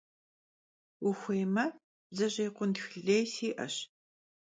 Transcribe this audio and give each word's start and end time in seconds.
Vuxuêyme, 1.03 1.63
bdzejêy 2.11 2.49
khuitx 2.55 2.85
lêy 3.05 3.23
si'eş. 3.33 3.75